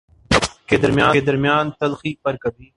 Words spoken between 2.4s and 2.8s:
کبھی